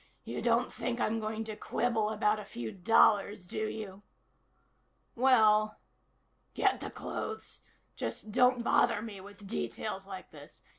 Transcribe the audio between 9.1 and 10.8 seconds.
with details like this.